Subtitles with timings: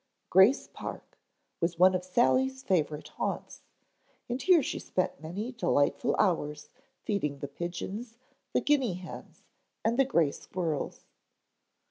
[0.31, 1.19] "Grace Park"
[1.59, 3.61] was one of Sally's favorite haunts
[4.27, 6.69] and here she spent many delightful hours
[7.03, 8.17] feeding the pigeons,
[8.51, 9.43] the guinea hens
[9.85, 11.05] and the gray squirrels.